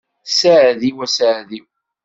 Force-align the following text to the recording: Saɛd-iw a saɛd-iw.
Saɛd-iw 0.39 0.97
a 1.05 1.07
saɛd-iw. 1.15 1.65